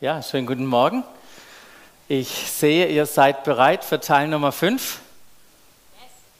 [0.00, 1.04] Ja, schönen guten Morgen.
[2.08, 4.98] Ich sehe, ihr seid bereit für Teil Nummer 5.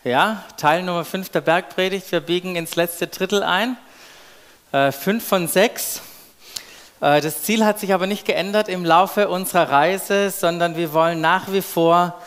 [0.02, 2.10] Ja, Teil Nummer 5 der Bergpredigt.
[2.10, 3.76] Wir biegen ins letzte Drittel ein.
[4.72, 6.02] Äh, fünf von sechs.
[7.00, 11.20] Äh, das Ziel hat sich aber nicht geändert im Laufe unserer Reise, sondern wir wollen
[11.20, 12.20] nach wie vor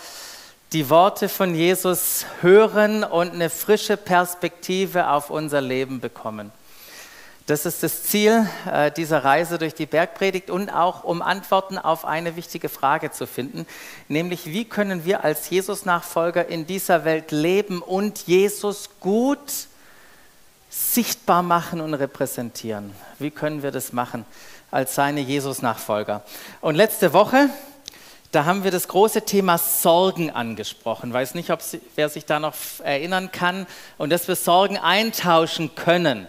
[0.72, 6.54] die Worte von Jesus hören und eine frische Perspektive auf unser Leben bekommen.
[7.48, 12.04] Das ist das Ziel äh, dieser Reise durch die Bergpredigt und auch um Antworten auf
[12.04, 13.66] eine wichtige Frage zu finden,
[14.10, 19.40] nämlich wie können wir als Jesus-Nachfolger in dieser Welt leben und Jesus gut
[20.70, 22.92] sichtbar machen und repräsentieren?
[23.18, 24.26] Wie können wir das machen
[24.70, 26.24] als seine Jesus-Nachfolger?
[26.60, 27.50] Und letzte Woche,
[28.34, 31.14] da haben wir das große Thema Sorgen angesprochen.
[31.14, 31.62] Weiß nicht, ob
[31.96, 33.68] wer sich da noch erinnern kann
[33.98, 36.28] und dass wir Sorgen eintauschen können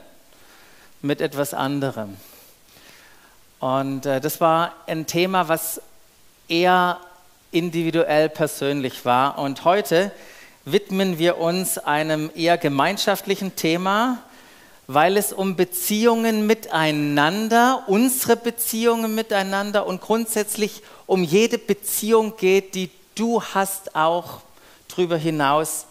[1.02, 2.16] mit etwas anderem.
[3.60, 5.80] Und äh, das war ein Thema, was
[6.48, 6.98] eher
[7.50, 9.38] individuell persönlich war.
[9.38, 10.12] Und heute
[10.64, 14.18] widmen wir uns einem eher gemeinschaftlichen Thema,
[14.86, 22.90] weil es um Beziehungen miteinander, unsere Beziehungen miteinander und grundsätzlich um jede Beziehung geht, die
[23.14, 24.40] du hast, auch
[24.88, 25.86] darüber hinaus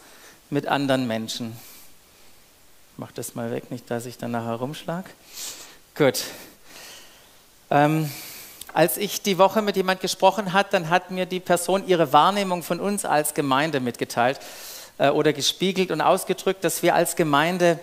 [0.49, 1.55] mit anderen Menschen
[2.97, 5.05] mach das mal weg, nicht, dass ich dann nachher rumschlag.
[5.95, 6.23] Gut.
[7.69, 8.11] Ähm,
[8.73, 12.63] als ich die Woche mit jemand gesprochen hat, dann hat mir die Person ihre Wahrnehmung
[12.63, 14.39] von uns als Gemeinde mitgeteilt
[14.97, 17.79] äh, oder gespiegelt und ausgedrückt, dass wir als Gemeinde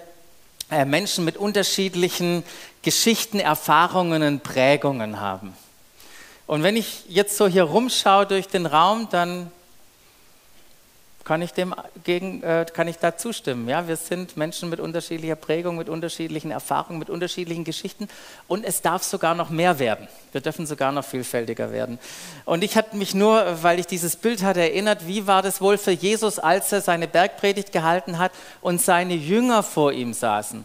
[0.71, 2.43] äh, Menschen mit unterschiedlichen
[2.83, 5.57] Geschichten, Erfahrungen und Prägungen haben.
[6.47, 9.51] Und wenn ich jetzt so hier rumschaue durch den Raum, dann
[11.25, 13.69] kann ich dem gegen, äh, kann ich da zustimmen.
[13.69, 18.09] Ja, wir sind Menschen mit unterschiedlicher Prägung, mit unterschiedlichen Erfahrungen, mit unterschiedlichen Geschichten
[18.47, 20.07] und es darf sogar noch mehr werden.
[20.33, 21.99] Wir dürfen sogar noch vielfältiger werden.
[22.45, 25.79] Und ich hatte mich nur, weil ich dieses Bild hatte, erinnert, wie war das wohl
[25.79, 30.65] für Jesus, als er seine Bergpredigt gehalten hat und seine Jünger vor ihm saßen?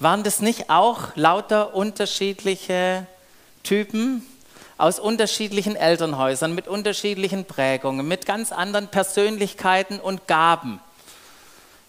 [0.00, 3.06] Waren das nicht auch lauter unterschiedliche
[3.62, 4.26] Typen,
[4.82, 10.80] aus unterschiedlichen Elternhäusern, mit unterschiedlichen Prägungen, mit ganz anderen Persönlichkeiten und Gaben,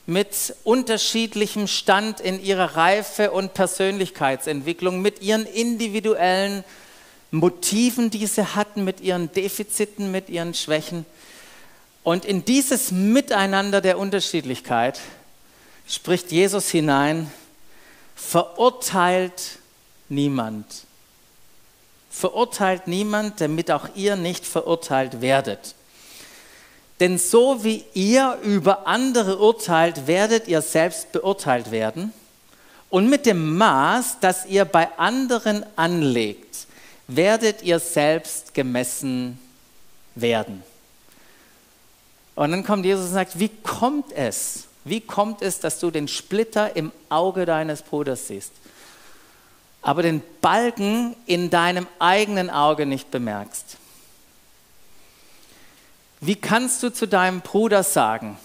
[0.05, 6.63] mit unterschiedlichem Stand in ihrer Reife und Persönlichkeitsentwicklung, mit ihren individuellen
[7.31, 11.07] Motiven, die sie hatten, mit ihren Defiziten, mit ihren Schwächen.
[12.03, 14.99] Und in dieses Miteinander der Unterschiedlichkeit
[15.87, 17.31] spricht Jesus hinein,
[18.15, 19.57] verurteilt
[20.09, 20.67] niemand
[22.13, 25.73] verurteilt niemand, damit auch ihr nicht verurteilt werdet.
[26.99, 32.13] Denn so wie ihr über andere urteilt, werdet ihr selbst beurteilt werden.
[32.91, 36.67] Und mit dem Maß, das ihr bei anderen anlegt,
[37.07, 39.39] werdet ihr selbst gemessen
[40.13, 40.61] werden.
[42.35, 44.65] Und dann kommt Jesus und sagt, wie kommt es?
[44.85, 48.51] Wie kommt es, dass du den Splitter im Auge deines Bruders siehst?
[49.83, 53.77] Aber den Balken in deinem eigenen Auge nicht bemerkst?
[56.21, 58.37] Wie kannst du zu deinem Bruder sagen,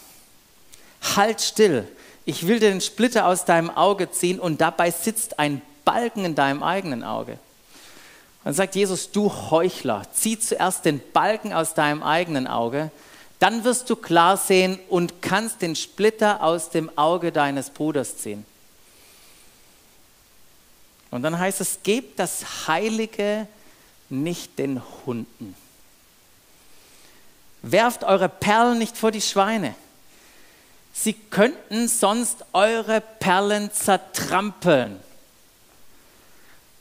[1.16, 1.87] halt still,
[2.25, 6.34] ich will dir den Splitter aus deinem Auge ziehen und dabei sitzt ein Balken in
[6.34, 7.38] deinem eigenen Auge?
[8.43, 12.91] Dann sagt Jesus, du Heuchler, zieh zuerst den Balken aus deinem eigenen Auge,
[13.38, 18.44] dann wirst du klar sehen und kannst den Splitter aus dem Auge deines Bruders ziehen.
[21.11, 23.47] Und dann heißt es, gebt das Heilige
[24.09, 25.55] nicht den Hunden.
[27.63, 29.75] Werft eure Perlen nicht vor die Schweine.
[30.93, 35.01] Sie könnten sonst eure Perlen zertrampeln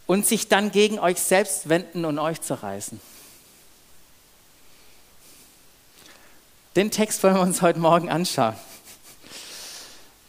[0.08, 3.00] und sich dann gegen euch selbst wenden und euch zerreißen.
[6.76, 8.56] Den Text wollen wir uns heute Morgen anschauen.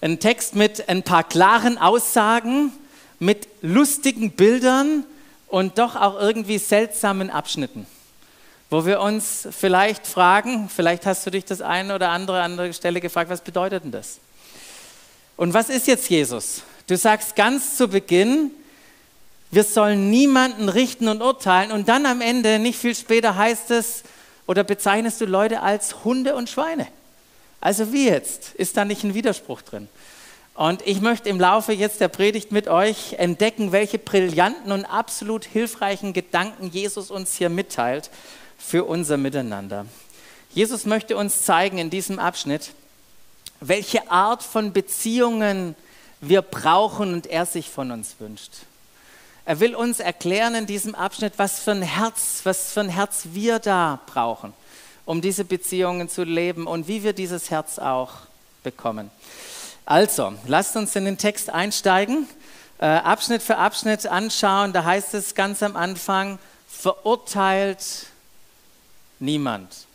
[0.00, 2.72] Ein Text mit ein paar klaren Aussagen,
[3.18, 5.04] mit lustigen Bildern
[5.48, 7.86] und doch auch irgendwie seltsamen Abschnitten,
[8.70, 13.00] wo wir uns vielleicht fragen, vielleicht hast du dich das eine oder andere andere Stelle
[13.00, 14.19] gefragt, was bedeutet denn das?
[15.37, 16.62] Und was ist jetzt Jesus?
[16.87, 18.50] Du sagst ganz zu Beginn,
[19.50, 24.02] wir sollen niemanden richten und urteilen und dann am Ende, nicht viel später heißt es
[24.46, 26.87] oder bezeichnest du Leute als Hunde und Schweine.
[27.60, 28.54] Also wie jetzt?
[28.54, 29.88] Ist da nicht ein Widerspruch drin?
[30.58, 35.44] Und ich möchte im Laufe jetzt der Predigt mit euch entdecken, welche brillanten und absolut
[35.44, 38.10] hilfreichen Gedanken Jesus uns hier mitteilt
[38.58, 39.87] für unser Miteinander.
[40.52, 42.72] Jesus möchte uns zeigen in diesem Abschnitt,
[43.60, 45.76] welche Art von Beziehungen
[46.20, 48.50] wir brauchen und er sich von uns wünscht.
[49.44, 53.28] Er will uns erklären in diesem Abschnitt, was für ein Herz, was für ein Herz
[53.32, 54.52] wir da brauchen,
[55.05, 58.14] um diese Beziehungen zu leben und wie wir dieses Herz auch
[58.64, 59.12] bekommen.
[59.90, 62.29] Also, lasst uns in den Text einsteigen,
[62.76, 64.75] äh, Abschnitt für Abschnitt anschauen.
[64.75, 66.38] Da heißt es ganz am Anfang,
[66.69, 68.05] verurteilt
[69.19, 69.87] niemand.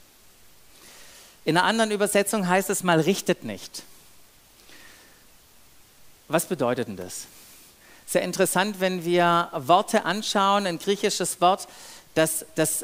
[1.45, 3.84] In einer anderen Übersetzung heißt es mal, richtet nicht.
[6.28, 7.28] Was bedeutet denn das?
[8.07, 11.68] Sehr interessant, wenn wir Worte anschauen, ein griechisches Wort,
[12.16, 12.84] dass, dass,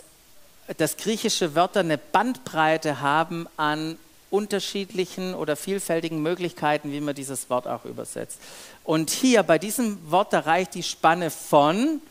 [0.77, 3.97] dass griechische Wörter eine Bandbreite haben an
[4.29, 8.39] unterschiedlichen oder vielfältigen Möglichkeiten, wie man dieses Wort auch übersetzt.
[8.83, 12.01] Und hier bei diesem Wort, da reicht die Spanne von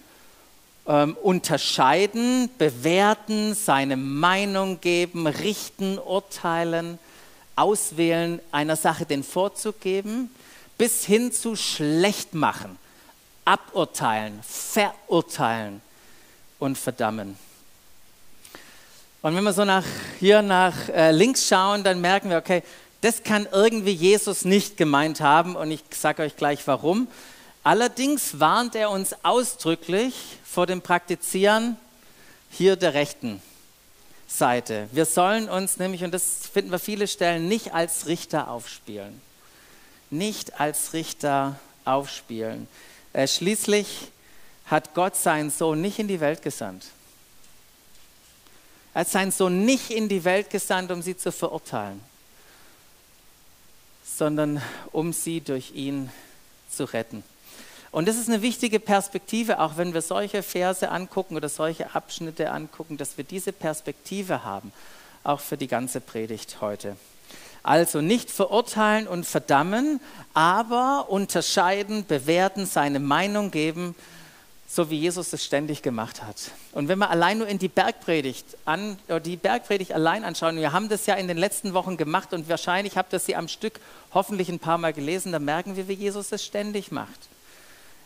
[0.86, 6.98] ähm, unterscheiden, bewerten, seine Meinung geben, richten, urteilen,
[7.56, 10.30] auswählen, einer Sache den Vorzug geben,
[10.76, 12.78] bis hin zu schlecht machen,
[13.44, 15.82] aburteilen, verurteilen
[16.58, 17.36] und verdammen.
[19.28, 19.84] Und wenn wir so nach,
[20.20, 22.62] hier nach äh, links schauen, dann merken wir, okay,
[23.02, 27.08] das kann irgendwie Jesus nicht gemeint haben und ich sage euch gleich warum.
[27.62, 30.14] Allerdings warnt er uns ausdrücklich
[30.46, 31.76] vor dem Praktizieren
[32.50, 33.42] hier der rechten
[34.26, 34.88] Seite.
[34.92, 39.20] Wir sollen uns nämlich, und das finden wir viele Stellen, nicht als Richter aufspielen.
[40.08, 42.66] Nicht als Richter aufspielen.
[43.12, 44.10] Äh, schließlich
[44.64, 46.86] hat Gott seinen Sohn nicht in die Welt gesandt
[48.94, 52.00] er hat seinen Sohn nicht in die Welt gesandt, um sie zu verurteilen,
[54.04, 54.62] sondern
[54.92, 56.10] um sie durch ihn
[56.70, 57.22] zu retten.
[57.90, 62.50] Und das ist eine wichtige Perspektive, auch wenn wir solche Verse angucken oder solche Abschnitte
[62.50, 64.72] angucken, dass wir diese Perspektive haben,
[65.24, 66.96] auch für die ganze Predigt heute.
[67.62, 70.00] Also nicht verurteilen und verdammen,
[70.34, 73.94] aber unterscheiden, bewerten, seine Meinung geben
[74.70, 76.36] so wie Jesus es ständig gemacht hat.
[76.72, 80.90] Und wenn wir allein nur in die Bergpredigt an, die Bergpredigt allein anschauen, wir haben
[80.90, 83.80] das ja in den letzten Wochen gemacht und wahrscheinlich habt ihr sie am Stück
[84.12, 87.28] hoffentlich ein paar Mal gelesen, dann merken wir, wie Jesus es ständig macht.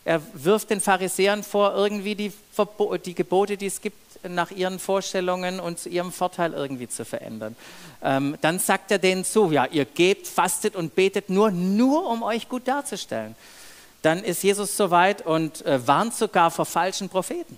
[0.05, 3.97] Er wirft den Pharisäern vor, irgendwie die, Verbo die Gebote, die es gibt,
[4.29, 7.57] nach ihren Vorstellungen und zu ihrem Vorteil irgendwie zu verändern.
[8.05, 12.23] Ähm, dann sagt er denen zu, ja, ihr gebt, fastet und betet nur, nur um
[12.23, 13.35] euch gut darzustellen
[14.03, 17.57] dann ist Jesus soweit und äh, warnt sogar vor falschen Propheten.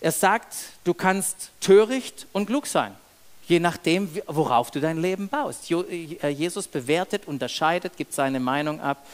[0.00, 0.54] Er sagt,
[0.84, 2.94] du kannst töricht und klug sein,
[3.46, 5.70] je nachdem, worauf du dein Leben baust.
[5.70, 9.06] Äh, Jesus bewertet, unterscheidet, gibt seine Meinung ab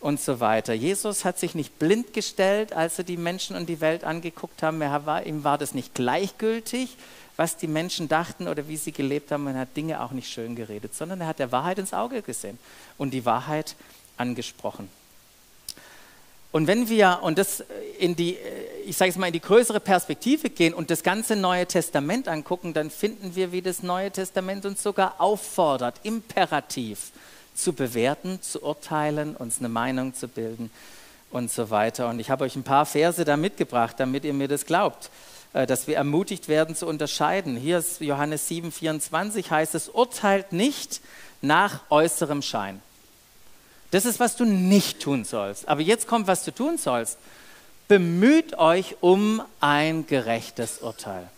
[0.00, 0.74] und so weiter.
[0.74, 4.80] Jesus hat sich nicht blind gestellt, als er die Menschen und die Welt angeguckt haben.
[4.80, 6.96] War, ihm war das nicht gleichgültig,
[7.36, 9.46] was die Menschen dachten oder wie sie gelebt haben.
[9.46, 12.58] Er hat Dinge auch nicht schön geredet, sondern er hat der Wahrheit ins Auge gesehen
[12.98, 13.76] und die Wahrheit
[14.16, 14.88] angesprochen.
[16.52, 17.64] Und wenn wir und das
[17.98, 18.36] in die,
[18.84, 22.74] ich sage es mal, in die größere Perspektive gehen und das ganze Neue Testament angucken,
[22.74, 27.10] dann finden wir, wie das Neue Testament uns sogar auffordert, imperativ
[27.54, 30.70] zu bewerten, zu urteilen, uns eine Meinung zu bilden
[31.30, 32.08] und so weiter.
[32.10, 35.10] Und ich habe euch ein paar Verse da mitgebracht, damit ihr mir das glaubt,
[35.54, 37.56] äh, dass wir ermutigt werden zu unterscheiden.
[37.56, 41.00] Hier ist Johannes 7, 24 heißt es, urteilt nicht
[41.40, 42.82] nach äußerem Schein.
[43.92, 45.68] Das ist, was du nicht tun sollst.
[45.68, 47.18] Aber jetzt kommt, was du tun sollst.
[47.88, 51.28] Bemüht euch um ein gerechtes Urteil.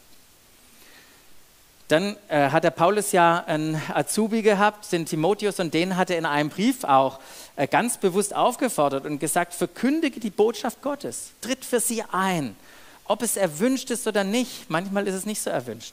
[1.89, 6.17] Dann äh, hat der Paulus ja einen Azubi gehabt, den Timotheus, und den hat er
[6.17, 7.19] in einem Brief auch
[7.56, 12.56] äh, ganz bewusst aufgefordert und gesagt, verkündige die Botschaft Gottes, tritt für sie ein,
[13.05, 14.70] ob es erwünscht ist oder nicht.
[14.70, 15.93] Manchmal ist es nicht so erwünscht.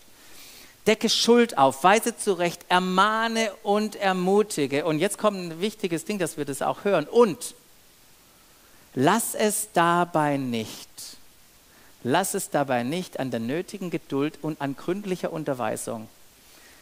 [0.87, 4.85] Decke Schuld auf, weise zurecht, ermahne und ermutige.
[4.85, 7.05] Und jetzt kommt ein wichtiges Ding, dass wir das auch hören.
[7.05, 7.53] Und
[8.95, 10.89] lass es dabei nicht,
[12.03, 16.07] lass es dabei nicht an der nötigen Geduld und an gründlicher Unterweisung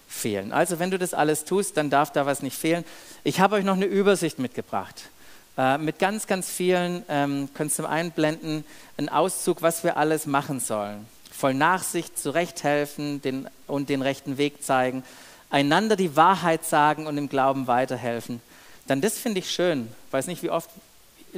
[0.08, 0.54] fehlen.
[0.54, 2.86] Also wenn du das alles tust, dann darf da was nicht fehlen.
[3.26, 5.10] Ich habe euch noch eine Übersicht mitgebracht.
[5.58, 8.64] Äh, mit ganz, ganz vielen, ähm, könnt ihr einblenden,
[8.96, 11.06] einen Auszug, was wir alles machen sollen
[11.40, 15.04] voll Nachsicht zurechthelfen den, und den rechten Weg zeigen,
[15.50, 18.42] einander die Wahrheit sagen und im Glauben weiterhelfen,
[18.88, 19.88] dann das finde ich schön.
[20.12, 20.70] Weiß nicht, wie oft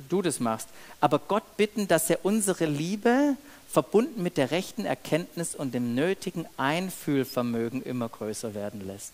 [0.09, 0.69] du das machst,
[1.01, 3.35] aber Gott bitten, dass er unsere Liebe
[3.69, 9.13] verbunden mit der rechten Erkenntnis und dem nötigen Einfühlvermögen immer größer werden lässt.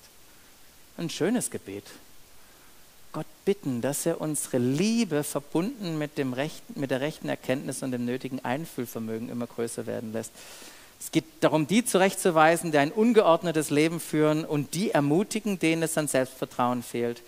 [0.98, 1.84] Ein schönes Gebet.
[3.12, 7.92] Gott bitten, dass er unsere Liebe verbunden mit, dem rechten, mit der rechten Erkenntnis und
[7.92, 10.32] dem nötigen Einfühlvermögen immer größer werden lässt.
[11.00, 15.98] Es geht darum, die zurechtzuweisen, die ein ungeordnetes Leben führen und die ermutigen, denen es
[15.98, 17.22] an Selbstvertrauen fehlt.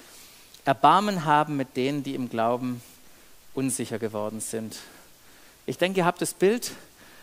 [0.65, 2.81] Erbarmen haben mit denen, die im Glauben
[3.53, 4.77] unsicher geworden sind.
[5.65, 6.71] Ich denke, ihr habt das Bild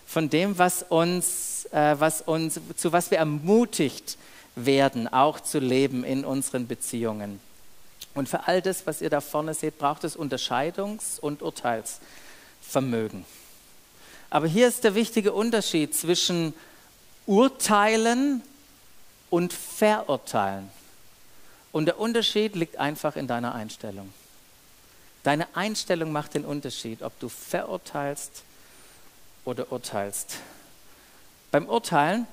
[0.07, 4.17] von dem, was uns, äh, was uns, zu was wir ermutigt
[4.55, 7.41] werden, auch zu leben in unseren Beziehungen.
[8.15, 13.25] Und für all das, was ihr da vorne seht, braucht es Unterscheidungs- und Urteilsvermögen.
[14.37, 16.53] Aber hier ist der wichtige Unterschied zwischen
[17.25, 18.43] Urteilen
[19.31, 20.69] und Verurteilen.
[21.73, 24.13] Und der Unterschied liegt einfach in deiner Einstellung.
[25.23, 28.43] Deine Einstellung macht den Unterschied, ob du verurteilst
[29.47, 30.37] oder urteilst.
[31.51, 32.27] Beim Urteilen,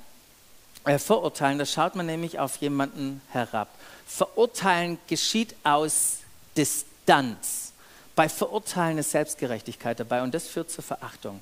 [0.84, 3.70] äh, Verurteilen, da schaut man nämlich auf jemanden herab.
[4.06, 6.18] Verurteilen geschieht aus
[6.58, 7.72] Distanz.
[8.14, 11.42] Bei Verurteilen ist Selbstgerechtigkeit dabei und das führt zur Verachtung.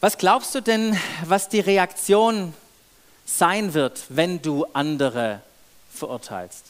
[0.00, 2.54] Was glaubst du denn, was die Reaktion
[3.26, 5.42] sein wird, wenn du andere
[5.92, 6.66] verurteilst?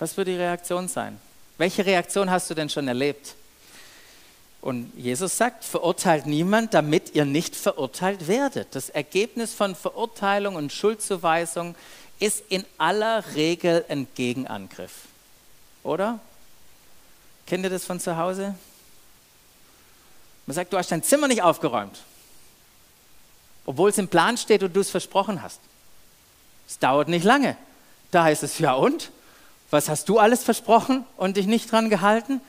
[0.00, 1.20] Was wird die Reaktion sein?
[1.56, 3.36] Welche Reaktion hast du denn schon erlebt?
[4.60, 8.74] Und Jesus sagt, verurteilt niemand, damit ihr nicht verurteilt werdet.
[8.74, 11.76] Das Ergebnis von Verurteilung und Schuldzuweisung
[12.18, 15.02] ist in aller Regel ein Gegenangriff.
[15.84, 16.18] Oder?
[17.46, 18.56] Kennt ihr das von zu Hause?
[20.46, 21.98] Man sagt, du hast dein Zimmer nicht aufgeräumt,
[23.64, 25.60] obwohl es im Plan steht und du es versprochen hast.
[26.68, 27.56] Es dauert nicht lange.
[28.10, 29.10] Da heißt es, ja und?
[29.70, 32.40] Was hast du alles versprochen und dich nicht dran gehalten?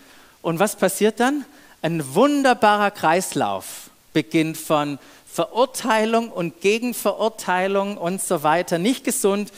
[0.42, 1.46] Und was passiert dann?
[1.82, 5.00] Ein wunderbarer Kreislauf beginnt von
[5.32, 8.78] Verurteilung und Gegenverurteilung und so weiter.
[8.78, 9.52] Nicht gesund.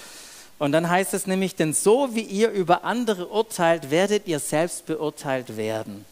[0.60, 4.86] Und dann heißt es nämlich, denn so wie ihr über andere urteilt, werdet ihr selbst
[4.86, 6.06] beurteilt werden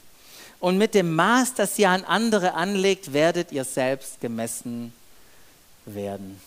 [0.60, 4.94] und mit dem Maß, das ihr an andere anlegt, werdet ihr selbst gemessen
[5.86, 6.40] werden.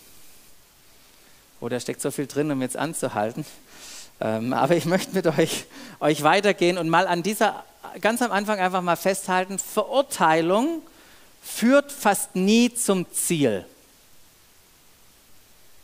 [1.61, 3.45] Oh, da steckt so viel drin, um jetzt anzuhalten.
[4.21, 5.67] Ähm, aber ich möchte mit euch,
[6.00, 7.65] euch weitergehen und mal an dieser,
[8.00, 10.83] ganz am Anfang einfach mal festhalten, Verurteilung
[11.43, 13.65] führt fast nie zum Ziel.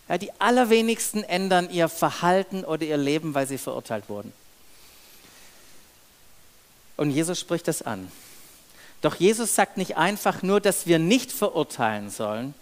[0.08, 4.32] Ja, die allerwenigsten ändern ihr Verhalten oder ihr Leben, weil sie verurteilt wurden.
[6.96, 8.10] Und Jesus spricht das an.
[9.00, 12.54] Doch Jesus sagt nicht einfach nur, dass wir nicht verurteilen sollen,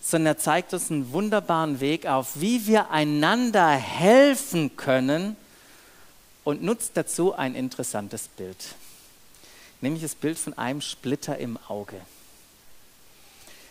[0.00, 5.36] sondern er zeigt uns einen wunderbaren Weg auf, wie wir einander helfen können
[6.44, 8.56] und nutzt dazu ein interessantes Bild,
[9.80, 12.00] nämlich das Bild von einem Splitter im Auge.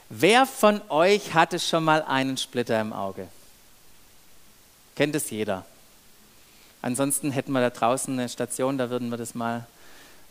[0.09, 3.27] Wer von euch hatte schon mal einen Splitter im Auge?
[4.95, 5.65] Kennt es jeder?
[6.81, 9.65] Ansonsten hätten wir da draußen eine Station, da würden wir das mal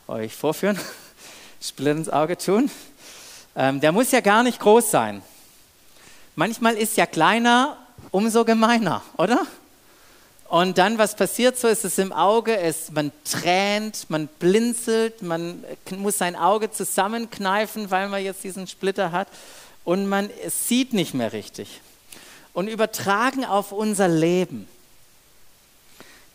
[0.07, 0.79] euch vorführen.
[1.61, 2.71] Splitter ins Auge tun.
[3.55, 5.23] Ähm, der muss ja gar nicht groß sein.
[6.37, 7.77] Manchmal ist ja kleiner
[8.13, 9.47] umso gemeiner, oder?
[10.49, 15.63] Und dann, was passiert so, ist es im Auge, es, man tränt, man blinzelt, man
[15.99, 19.29] muss sein Auge zusammenkneifen, weil man jetzt diesen Splitter hat
[19.85, 21.83] und man sieht nicht mehr richtig.
[22.55, 24.67] Und übertragen auf unser Leben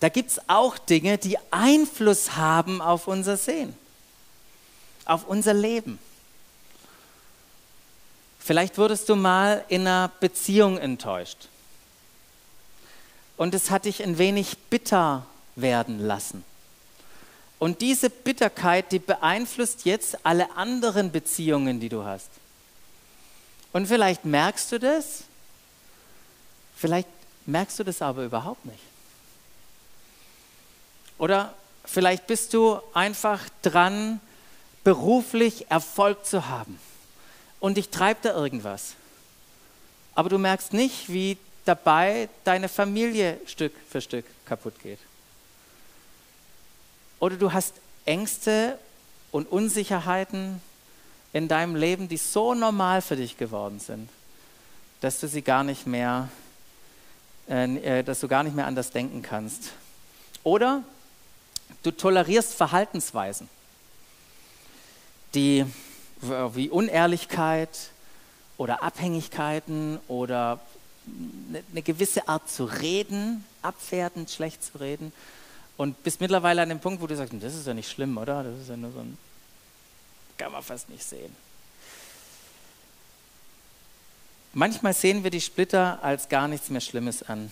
[0.03, 3.74] da gibt es auch Dinge, die Einfluss haben auf unser Sehen,
[5.05, 5.98] auf unser Leben.
[8.38, 11.48] Vielleicht wurdest du mal in einer Beziehung enttäuscht
[13.38, 16.43] und es hat dich ein wenig bitter werden lassen.
[17.57, 22.29] Und diese Bitterkeit, die beeinflusst jetzt alle anderen Beziehungen, die du hast.
[23.72, 25.24] Und vielleicht merkst du das,
[26.75, 27.07] vielleicht
[27.45, 28.93] merkst du das aber überhaupt nicht.
[31.17, 31.53] Oder
[31.86, 34.20] vielleicht bist du einfach dran,
[34.84, 36.79] beruflich Erfolg zu haben
[37.60, 38.96] und dich treibt da irgendwas.
[40.15, 45.00] Aber du merkst nicht, wie dabei deine Familie Stück für Stück kaputt geht.
[47.20, 48.77] Oder du hast Ängste
[49.32, 50.62] und Unsicherheiten
[51.32, 54.10] in deinem Leben, die so normal für dich geworden sind,
[55.01, 56.27] dass du sie gar nicht mehr,
[57.50, 59.72] äh, äh dass du gar nicht mehr anders denken kannst.
[60.43, 60.84] Oder
[61.84, 63.50] Du tolerierst Verhaltensweisen,
[65.34, 65.66] die
[66.22, 67.70] wie Unehrlichkeit
[68.58, 70.60] oder Abhängigkeiten oder
[71.72, 75.12] eine gewisse Art zu reden, abwertend, schlecht zu reden.
[75.75, 78.44] Und bist mittlerweile an dem Punkt, wo du sagst, das ist ja nicht schlimm, oder?
[78.44, 79.18] Das ist ja nur so ein,
[80.38, 81.36] kann man fast nicht sehen.
[84.54, 87.52] Manchmal sehen wir die Splitter als gar nichts mehr Schlimmes an.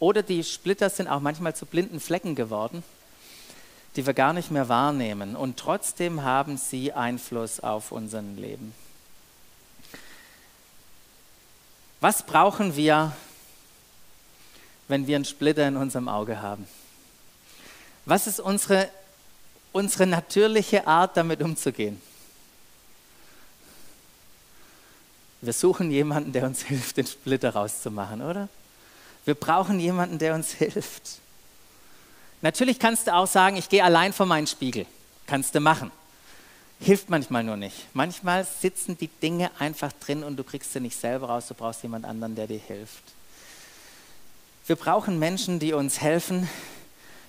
[0.00, 2.82] Oder die Splitter sind auch manchmal zu blinden Flecken geworden,
[3.96, 5.36] die wir gar nicht mehr wahrnehmen.
[5.36, 8.74] Und trotzdem haben sie Einfluss auf unser Leben.
[12.00, 13.12] Was brauchen wir,
[14.88, 16.66] wenn wir einen Splitter in unserem Auge haben?
[18.04, 18.90] Was ist unsere
[19.74, 22.00] unsere natürliche Art, damit umzugehen.
[25.40, 28.48] Wir suchen jemanden, der uns hilft, den Splitter rauszumachen, oder?
[29.24, 31.18] Wir brauchen jemanden, der uns hilft.
[32.42, 34.86] Natürlich kannst du auch sagen, ich gehe allein vor meinen Spiegel.
[35.26, 35.90] Kannst du machen.
[36.80, 37.86] Hilft manchmal nur nicht.
[37.94, 41.46] Manchmal sitzen die Dinge einfach drin und du kriegst sie nicht selber raus.
[41.48, 43.02] Du brauchst jemand anderen, der dir hilft.
[44.66, 46.48] Wir brauchen Menschen, die uns helfen,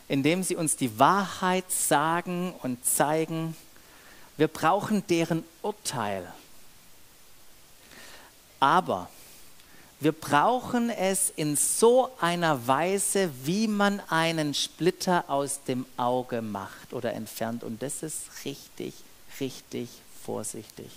[0.08, 3.56] indem sie uns die Wahrheit sagen und zeigen.
[4.36, 6.32] Wir brauchen deren Urteil.
[8.60, 9.10] Aber
[10.00, 16.94] wir brauchen es in so einer Weise, wie man einen Splitter aus dem Auge macht
[16.94, 17.64] oder entfernt.
[17.64, 18.94] Und das ist richtig,
[19.40, 19.90] richtig
[20.24, 20.90] vorsichtig.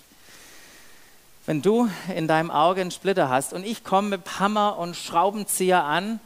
[1.47, 5.85] Wenn du in deinem Auge einen Splitter hast und ich komme mit Hammer und Schraubenzieher
[5.85, 6.21] an,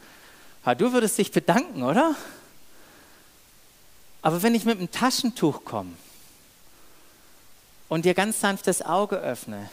[0.79, 2.17] du würdest dich bedanken, oder?
[4.23, 5.93] Aber wenn ich mit einem Taschentuch komme
[7.88, 9.69] und dir ganz sanft das Auge öffne,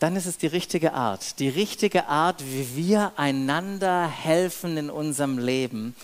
[0.00, 1.38] dann ist es die richtige Art.
[1.38, 5.94] Die richtige Art, wie wir einander helfen in unserem Leben.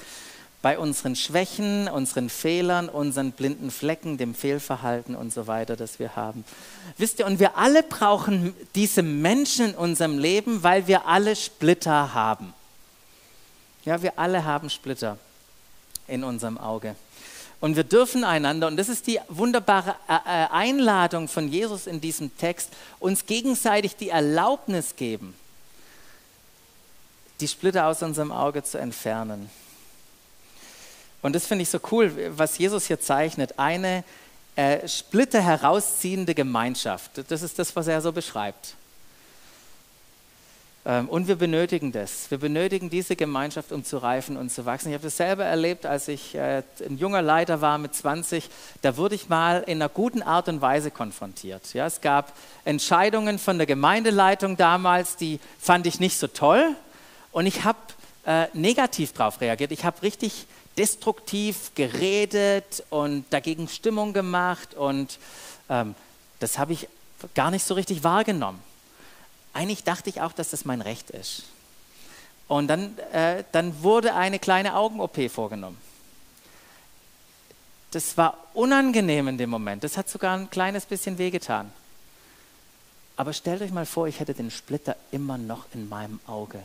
[0.60, 6.14] Bei unseren Schwächen, unseren Fehlern, unseren blinden Flecken, dem Fehlverhalten und so weiter, das wir
[6.14, 6.44] haben.
[6.98, 12.12] Wisst ihr, und wir alle brauchen diese Menschen in unserem Leben, weil wir alle Splitter
[12.12, 12.52] haben.
[13.86, 15.16] Ja, wir alle haben Splitter
[16.06, 16.96] in unserem Auge.
[17.60, 22.00] Und wir dürfen einander, und das ist die wunderbare äh, äh, Einladung von Jesus in
[22.00, 22.70] diesem Text,
[23.00, 25.34] uns gegenseitig die Erlaubnis geben,
[27.40, 29.50] die Splitter aus unserem Auge zu entfernen.
[31.22, 33.58] Und das finde ich so cool, was Jesus hier zeichnet.
[33.58, 34.04] Eine
[34.54, 37.10] äh, Splitter herausziehende Gemeinschaft.
[37.28, 38.74] Das ist das, was er so beschreibt.
[40.86, 42.30] Ähm, und wir benötigen das.
[42.30, 44.90] Wir benötigen diese Gemeinschaft, um zu reifen und zu wachsen.
[44.90, 48.48] Ich habe das selber erlebt, als ich äh, ein junger Leiter war mit 20.
[48.82, 51.74] Da wurde ich mal in einer guten Art und Weise konfrontiert.
[51.74, 52.32] Ja, es gab
[52.64, 56.76] Entscheidungen von der Gemeindeleitung damals, die fand ich nicht so toll.
[57.32, 57.78] Und ich habe
[58.24, 59.72] äh, negativ darauf reagiert.
[59.72, 60.46] Ich habe richtig
[60.78, 64.74] destruktiv geredet und dagegen Stimmung gemacht.
[64.74, 65.18] Und
[65.68, 65.96] ähm,
[66.38, 66.86] das habe ich
[67.34, 68.62] gar nicht so richtig wahrgenommen
[69.56, 71.44] eigentlich dachte ich auch, dass das mein Recht ist.
[72.46, 75.78] Und dann, äh, dann wurde eine kleine Augen-OP vorgenommen.
[77.90, 79.82] Das war unangenehm in dem Moment.
[79.82, 81.72] Das hat sogar ein kleines bisschen wehgetan.
[83.16, 86.62] Aber stellt euch mal vor, ich hätte den Splitter immer noch in meinem Auge.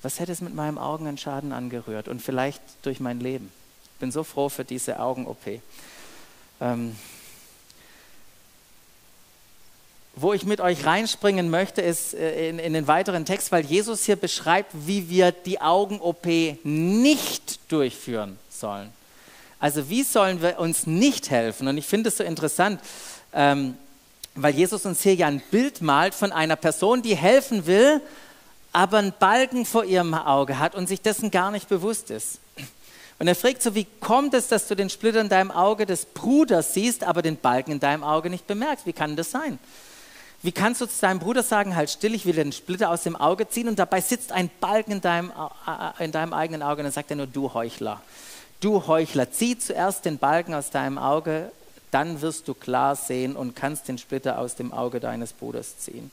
[0.00, 3.52] Was hätte es mit meinem Augen an Schaden angerührt und vielleicht durch mein Leben?
[3.94, 5.60] Ich bin so froh für diese Augen-OP.
[6.60, 6.96] Ähm,
[10.20, 14.04] wo ich mit euch reinspringen möchte, ist äh, in, in, den weiteren Text, weil Jesus
[14.04, 16.26] hier beschreibt, wie wir die Augen-OP
[16.64, 18.90] nicht durchführen sollen.
[19.60, 21.68] Also wie sollen wir uns nicht helfen?
[21.68, 22.80] Und ich finde es so interessant,
[23.32, 23.76] ähm,
[24.34, 28.00] weil Jesus uns hier ja ein Bild malt von einer Person, die helfen will,
[28.72, 32.38] aber einen Balken vor ihrem Auge hat und sich dessen gar nicht bewusst ist.
[33.18, 36.06] Und er fragt so, wie kommt es, dass du den Splitter in deinem Auge des
[36.06, 38.86] Bruders siehst, aber den Balken in deinem Auge nicht bemerkst?
[38.86, 39.58] Wie kann das sein?
[40.42, 43.16] Wie kannst du zu deinem Bruder sagen, halt still, ich will den Splitter aus dem
[43.16, 45.32] Auge ziehen und dabei sitzt ein Balken in deinem,
[45.98, 48.00] in deinem eigenen Auge und dann sagt er nur, du Heuchler.
[48.60, 51.50] Du Heuchler, zieh zuerst den Balken aus deinem Auge,
[51.90, 56.10] dann wirst du klar sehen und kannst den Splitter aus dem Auge deines Bruders ziehen.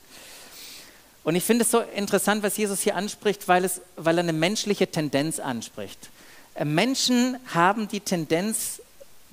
[1.22, 4.32] Und ich finde es so interessant, was Jesus hier anspricht, weil, es, weil er eine
[4.32, 6.10] menschliche Tendenz anspricht.
[6.54, 8.80] Äh, Menschen haben die Tendenz,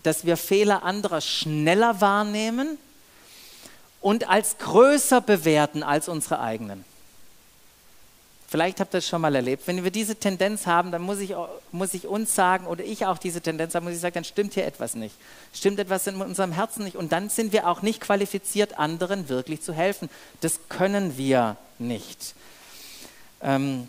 [0.01, 2.77] dass wir Fehler anderer schneller wahrnehmen
[4.03, 6.83] und als größer bewerten als unsere eigenen.
[8.47, 9.65] Vielleicht habt ihr das schon mal erlebt.
[9.65, 11.33] Wenn wir diese Tendenz haben, dann muss ich,
[11.71, 14.53] muss ich uns sagen, oder ich auch diese Tendenz haben, muss ich sagen, dann stimmt
[14.53, 15.15] hier etwas nicht.
[15.55, 16.95] Stimmt etwas in unserem Herzen nicht.
[16.95, 20.07] Und dann sind wir auch nicht qualifiziert, anderen wirklich zu helfen.
[20.41, 22.35] Das können wir nicht.
[23.41, 23.87] Ähm,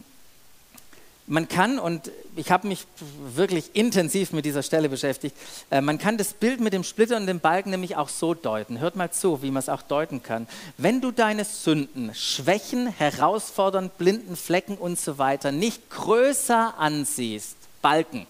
[1.26, 2.86] man kann, und ich habe mich
[3.34, 5.36] wirklich intensiv mit dieser Stelle beschäftigt,
[5.70, 8.78] äh, man kann das Bild mit dem Splitter und dem Balken nämlich auch so deuten.
[8.78, 10.46] Hört mal zu, wie man es auch deuten kann.
[10.76, 18.26] Wenn du deine Sünden, Schwächen, Herausfordern, blinden Flecken und so weiter nicht größer ansiehst, Balken,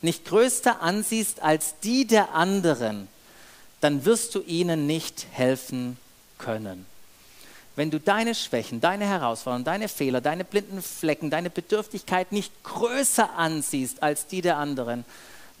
[0.00, 3.08] nicht größer ansiehst als die der anderen,
[3.80, 5.98] dann wirst du ihnen nicht helfen
[6.38, 6.91] können
[7.74, 13.32] wenn du deine Schwächen, deine Herausforderungen, deine Fehler, deine blinden Flecken, deine Bedürftigkeit nicht größer
[13.34, 15.04] ansiehst als die der anderen,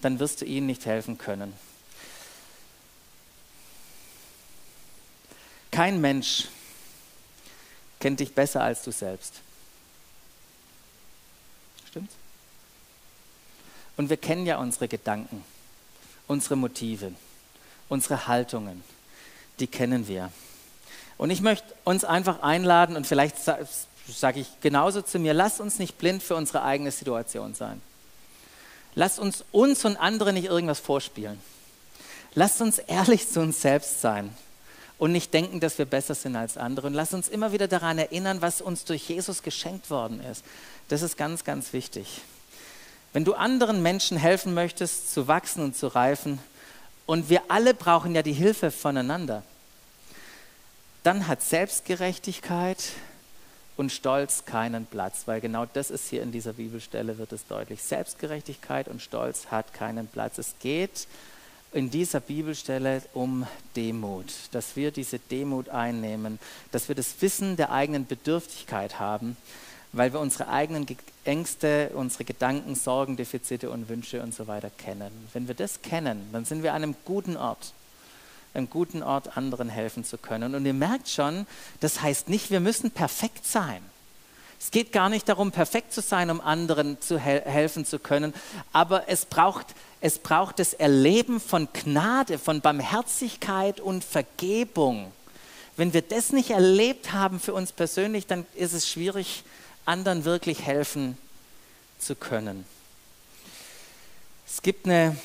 [0.02, 1.54] dann wirst du ihnen nicht helfen können.
[5.70, 6.48] Kein Mensch
[7.98, 9.40] kennt dich besser als du selbst.
[11.88, 12.14] Stimmt's?
[13.96, 15.44] Und wir kennen ja unsere Gedanken,
[16.26, 17.12] unsere Motive,
[17.88, 18.82] unsere Haltungen,
[19.60, 20.30] die kennen wir.
[21.18, 25.78] Und ich möchte uns einfach einladen und vielleicht sage ich genauso zu mir, lasst uns
[25.78, 27.80] nicht blind für unsere eigene Situation sein.
[28.94, 31.40] Lasst uns uns und andere nicht irgendwas vorspielen.
[32.34, 34.34] Lasst uns ehrlich zu uns selbst sein
[34.98, 36.86] und nicht denken, dass wir besser sind als andere.
[36.86, 40.44] Und lasst uns immer wieder daran erinnern, was uns durch Jesus geschenkt worden ist.
[40.88, 42.20] Das ist ganz, ganz wichtig.
[43.12, 46.38] Wenn du anderen Menschen helfen möchtest, zu wachsen und zu reifen,
[47.04, 49.42] und wir alle brauchen ja die Hilfe voneinander,
[51.02, 52.92] dann hat Selbstgerechtigkeit
[53.76, 57.82] und Stolz keinen Platz, weil genau das ist hier in dieser Bibelstelle, wird es deutlich.
[57.82, 60.38] Selbstgerechtigkeit und Stolz hat keinen Platz.
[60.38, 61.06] Es geht
[61.72, 66.38] in dieser Bibelstelle um Demut, dass wir diese Demut einnehmen,
[66.70, 69.36] dass wir das Wissen der eigenen Bedürftigkeit haben,
[69.92, 70.86] weil wir unsere eigenen
[71.24, 75.10] Ängste, unsere Gedanken, Sorgen, Defizite und Wünsche und so weiter kennen.
[75.32, 77.72] Wenn wir das kennen, dann sind wir an einem guten Ort
[78.54, 80.54] einem guten Ort anderen helfen zu können.
[80.54, 81.46] Und ihr merkt schon,
[81.80, 83.82] das heißt nicht, wir müssen perfekt sein.
[84.60, 88.32] Es geht gar nicht darum, perfekt zu sein, um anderen zu hel helfen zu können,
[88.72, 95.10] aber es braucht, es braucht das Erleben von Gnade, von Barmherzigkeit und Vergebung.
[95.76, 99.42] Wenn wir das nicht erlebt haben für uns persönlich, dann ist es schwierig,
[99.84, 101.18] anderen wirklich helfen
[101.98, 102.64] zu können.
[104.46, 105.16] Es gibt eine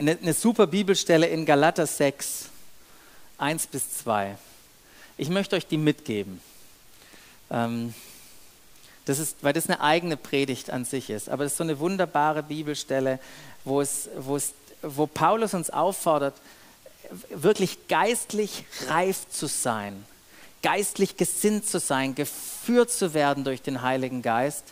[0.00, 2.46] eine, eine super Bibelstelle in Galater 6,
[3.36, 4.36] 1 bis 2.
[5.18, 6.40] Ich möchte euch die mitgeben.
[7.50, 7.92] Ähm,
[9.04, 11.28] das ist, weil das eine eigene Predigt an sich ist.
[11.28, 13.18] Aber das ist so eine wunderbare Bibelstelle,
[13.64, 16.34] wo, es, wo, es, wo Paulus uns auffordert,
[17.28, 20.04] wirklich geistlich reif zu sein,
[20.62, 24.64] geistlich gesinnt zu sein, geführt zu werden durch den Heiligen Geist,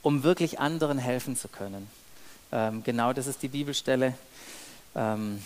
[0.00, 1.90] um wirklich anderen helfen zu können.
[2.52, 4.14] Ähm, genau das ist die Bibelstelle,
[4.96, 5.42] ähm,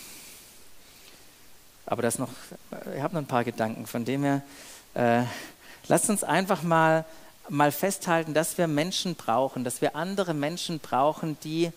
[1.86, 2.30] aber das noch,
[2.94, 3.86] ich habe noch ein paar Gedanken.
[3.86, 4.42] Von dem her,
[4.94, 5.24] äh,
[5.88, 7.04] lasst uns einfach mal,
[7.48, 11.72] mal festhalten, dass wir Menschen brauchen, dass wir andere Menschen brauchen, die,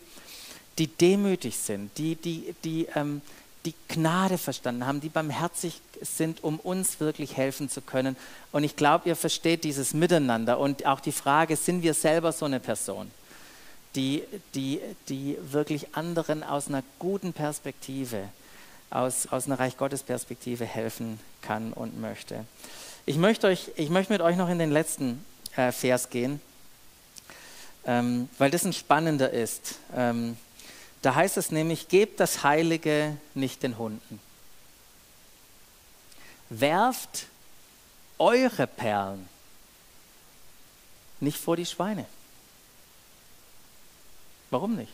[0.77, 3.21] die demütig sind, die, die, die, ähm,
[3.65, 8.15] die Gnade verstanden haben, die barmherzig sind, um uns wirklich helfen zu können.
[8.51, 12.45] Und ich glaube, ihr versteht dieses Miteinander und auch die Frage, sind wir selber so
[12.45, 13.09] eine Person?
[13.95, 14.23] Die,
[14.55, 14.79] die,
[15.09, 18.29] die wirklich anderen aus einer guten Perspektive,
[18.89, 22.45] aus, aus einer Reich Gottes Perspektive helfen kann und möchte.
[23.05, 25.23] Ich möchte, euch, ich möchte mit euch noch in den letzten
[25.55, 26.41] äh, Vers gehen,
[27.85, 29.79] ähm, weil das ein spannender ist.
[29.95, 30.37] Ähm,
[31.01, 34.19] da heißt es nämlich, gebt das Heilige nicht den Hunden.
[36.49, 37.27] Werft
[38.17, 39.27] eure Perlen
[41.19, 42.05] nicht vor die Schweine.
[44.53, 44.91] Warum nicht?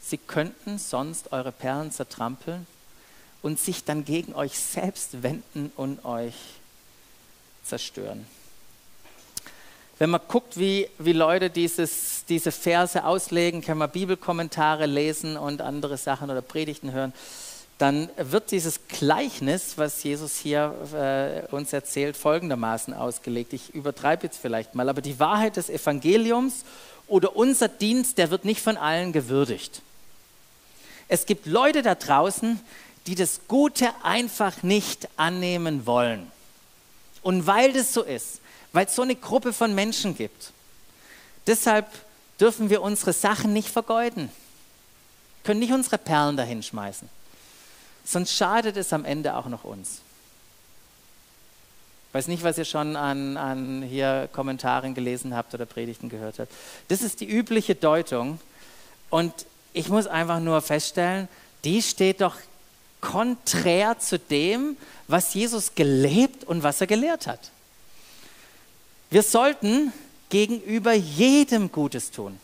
[0.00, 2.68] Sie könnten sonst eure Perlen zertrampeln
[3.42, 6.36] und sich dann gegen euch selbst wenden und euch
[7.64, 8.24] zerstören.
[9.98, 15.60] Wenn man guckt, wie, wie Leute dieses, diese Verse auslegen, kann man Bibelkommentare lesen und
[15.60, 17.12] andere Sachen oder Predigten hören,
[17.78, 23.52] dann wird dieses Gleichnis, was Jesus hier äh, uns erzählt, folgendermaßen ausgelegt.
[23.52, 26.64] Ich übertreibe jetzt vielleicht mal, aber die Wahrheit des Evangeliums
[27.12, 29.82] oder unser Dienst, der wird nicht von allen gewürdigt.
[31.08, 32.58] Es gibt Leute da draußen,
[33.06, 36.32] die das Gute einfach nicht annehmen wollen.
[37.20, 38.40] Und weil das so ist,
[38.72, 40.52] weil es so eine Gruppe von Menschen gibt,
[41.46, 41.86] deshalb
[42.40, 44.30] dürfen wir unsere Sachen nicht vergeuden,
[45.44, 47.10] können nicht unsere Perlen dahin schmeißen,
[48.06, 50.00] sonst schadet es am Ende auch noch uns.
[52.12, 56.52] Weiß nicht, was ihr schon an, an hier Kommentaren gelesen habt oder Predigten gehört habt.
[56.88, 58.38] Das ist die übliche Deutung.
[59.08, 59.32] Und
[59.72, 61.28] ich muss einfach nur feststellen,
[61.64, 62.36] die steht doch
[63.00, 64.76] konträr zu dem,
[65.08, 67.50] was Jesus gelebt und was er gelehrt hat.
[69.10, 69.92] Wir sollten
[70.28, 72.38] gegenüber jedem Gutes tun,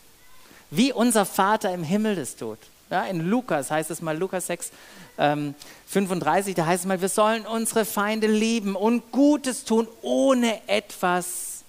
[0.69, 2.59] wie unser Vater im Himmel das tut.
[2.89, 4.71] Ja, in Lukas heißt es mal, Lukas 6,
[5.19, 5.53] ähm,
[5.87, 11.63] 35, da heißt es mal, wir sollen unsere Feinde lieben und Gutes tun, ohne etwas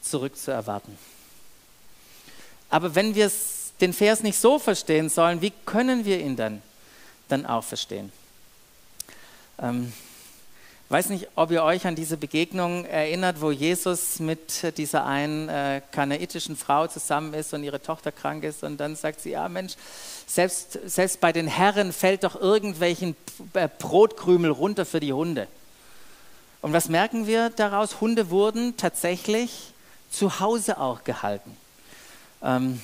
[0.00, 0.96] zurückzuerwarten.
[2.70, 3.30] Aber wenn wir
[3.82, 6.62] den Vers nicht so verstehen sollen, wie können wir ihn dann,
[7.28, 8.10] dann auch verstehen?
[9.60, 9.92] Ähm,
[10.92, 15.80] weiß nicht, ob ihr euch an diese Begegnung erinnert, wo Jesus mit dieser einen äh,
[15.90, 19.74] kanaitischen Frau zusammen ist und ihre Tochter krank ist und dann sagt sie, ja Mensch,
[20.26, 23.16] selbst, selbst bei den Herren fällt doch irgendwelchen
[23.54, 25.48] äh, Brotkrümel runter für die Hunde.
[26.60, 28.00] Und was merken wir daraus?
[28.00, 29.72] Hunde wurden tatsächlich
[30.10, 31.56] zu Hause auch gehalten.
[32.42, 32.80] Ähm,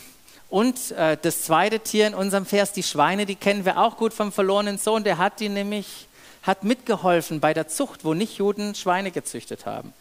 [0.50, 4.14] Und äh, das zweite Tier in unserem Vers, die Schweine, die kennen wir auch gut
[4.14, 5.04] vom verlorenen Sohn.
[5.04, 6.08] Der hat die nämlich,
[6.42, 9.92] hat mitgeholfen bei der Zucht, wo nicht Juden Schweine gezüchtet haben.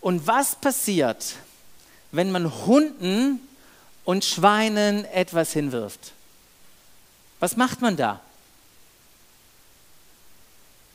[0.00, 1.36] Und was passiert,
[2.12, 3.40] wenn man Hunden
[4.04, 6.12] und Schweinen etwas hinwirft?
[7.40, 8.20] Was macht man da?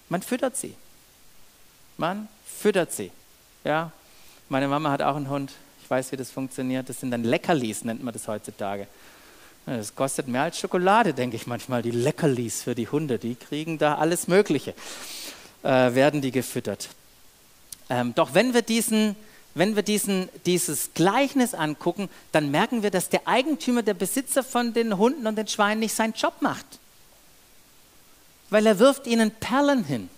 [0.09, 0.75] Man füttert sie.
[1.97, 3.11] Man füttert sie.
[3.63, 3.91] Ja,
[4.49, 5.53] meine Mama hat auch einen Hund.
[5.81, 6.87] Ich weiß, wie das funktioniert.
[6.89, 8.87] Das sind dann Leckerlis, nennt man das heutzutage.
[9.65, 13.17] Das kostet mehr als Schokolade, denke ich manchmal, die Leckerlis für die Hunde.
[13.17, 14.73] Die kriegen da alles Mögliche,
[15.63, 16.89] äh, werden die gefüttert.
[17.89, 19.15] Ähm, doch wenn wir, diesen,
[19.55, 24.73] wenn wir diesen, dieses Gleichnis angucken, dann merken wir, dass der Eigentümer, der Besitzer von
[24.73, 26.65] den Hunden und den Schweinen nicht seinen Job macht.
[28.49, 30.09] Weil er wirft ihnen Perlen hin.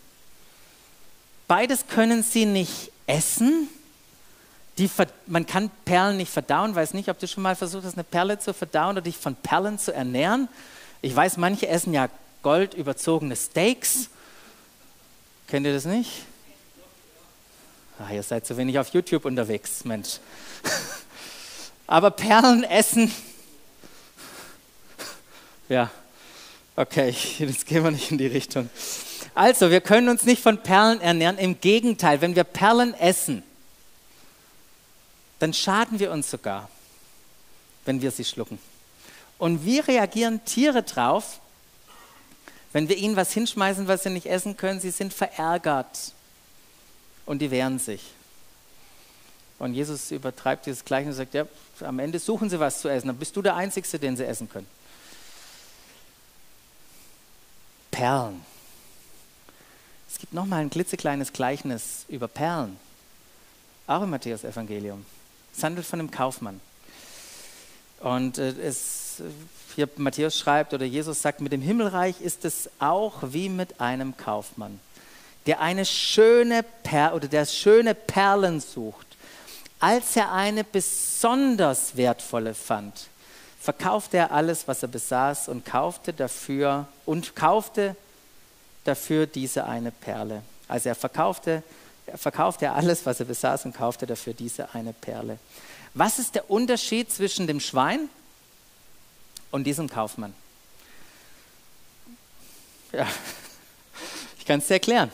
[1.48, 3.70] Beides können sie nicht essen.
[4.78, 4.90] Die,
[5.28, 6.76] man kann Perlen nicht verdauen.
[6.76, 9.36] Weiß nicht, ob du schon mal versucht hast, eine Perle zu verdauen oder dich von
[9.36, 10.50] Perlen zu ernähren.
[11.02, 12.10] Ich weiß, manche essen ja
[12.42, 14.10] goldüberzogene Steaks.
[15.48, 16.24] Kennt ihr das nicht?
[18.00, 20.20] Ach, ihr seid zu wenig auf YouTube unterwegs, Mensch.
[21.88, 23.12] Aber Perlen essen,
[25.70, 25.90] ja,
[26.76, 28.70] okay, jetzt gehen wir nicht in die Richtung.
[29.34, 31.38] Also, wir können uns nicht von Perlen ernähren.
[31.38, 33.44] Im Gegenteil, wenn wir Perlen essen,
[35.40, 36.70] dann schaden wir uns sogar,
[37.86, 38.60] wenn wir sie schlucken.
[39.38, 41.40] Und wie reagieren Tiere drauf,
[42.72, 44.80] wenn wir ihnen was hinschmeißen, was sie nicht essen können?
[44.80, 46.14] Sie sind verärgert
[47.26, 48.02] und die wehren sich.
[49.60, 51.46] Und Jesus übertreibt dieses Gleichnis und sagt, ja,
[51.82, 54.50] am Ende suchen sie was zu essen, dann bist du der Einzige, den sie essen
[54.50, 54.68] können.
[57.92, 58.44] Perlen.
[60.10, 62.78] Es gibt nochmal ein klitzekleines Gleichnis über Perlen,
[63.88, 65.06] auch im Matthäus-Evangelium.
[65.56, 66.60] Es handelt von einem Kaufmann.
[68.00, 69.22] Und äh, es,
[69.76, 74.18] hier Matthäus schreibt oder Jesus sagt, mit dem Himmelreich ist es auch wie mit einem
[74.18, 74.80] Kaufmann
[75.46, 79.08] der eine schöne per oder der schöne Perlen sucht,
[79.80, 83.08] als er eine besonders wertvolle fand,
[83.60, 87.96] verkaufte er alles, was er besaß und kaufte dafür und kaufte
[88.84, 90.42] dafür diese eine Perle.
[90.68, 91.64] Also er verkaufte, er
[92.16, 95.40] verkaufte er alles, was er besaß und kaufte dafür diese eine Perle.
[95.94, 98.10] Was ist der Unterschied zwischen dem Schwein
[99.52, 100.34] und diesem Kaufmann?
[102.92, 103.08] Ja,
[104.40, 105.12] ich kann es dir erklären.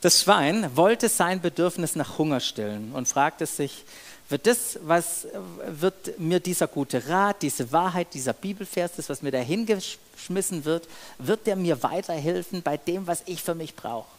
[0.00, 3.84] Das Schwein wollte sein Bedürfnis nach Hunger stillen und fragte sich,
[4.28, 5.26] wird das, was
[5.66, 10.88] wird mir dieser gute Rat, diese Wahrheit, dieser Bibelvers, das, was mir da hingeschmissen wird,
[11.18, 14.15] wird der mir weiterhelfen bei dem, was ich für mich brauche?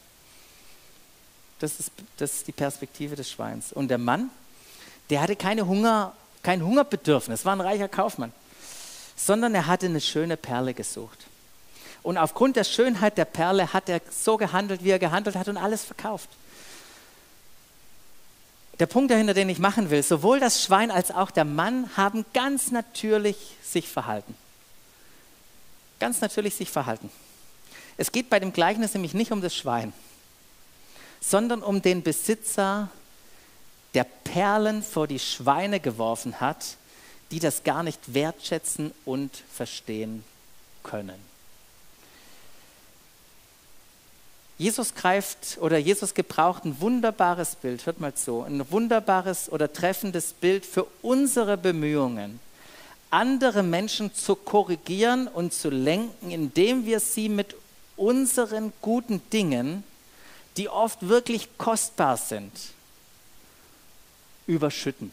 [1.60, 3.74] Das ist, das ist die Perspektive des Schweins.
[3.74, 4.30] Und der Mann,
[5.10, 8.32] der hatte keine Hunger, kein Hungerbedürfnis, war ein reicher Kaufmann,
[9.16, 11.26] sondern er hatte eine schöne Perle gesucht.
[12.04, 15.58] Und aufgrund der Schönheit der Perle hat er so gehandelt, wie er gehandelt hat und
[15.58, 16.30] alles verkauft.
[18.80, 22.26] Der Punkt dahinter, den ich machen will, sowohl das Schwein als auch der Mann haben
[22.34, 24.36] ganz natürlich sich verhalten.
[26.00, 27.10] Ganz natürlich sich verhalten.
[27.98, 29.94] Es geht bei dem Gleichnis nämlich nicht um das Schwein,
[31.20, 32.90] sondern um den Besitzer,
[33.94, 36.78] der Perlen vor die Schweine geworfen hat,
[37.32, 40.24] die das gar nicht wertschätzen und verstehen
[40.84, 41.28] können.
[44.58, 50.34] Jesus greift oder Jesus gebraucht ein wunderbares Bild, hört mal zu, ein wunderbares oder treffendes
[50.34, 52.40] Bild für unsere Bemühungen,
[53.12, 57.56] andere Menschen zu korrigieren und zu lenken, indem wir sie mit
[57.98, 59.84] unseren guten Dingen,
[60.58, 62.52] die oft wirklich kostbar sind,
[64.48, 65.12] überschütten.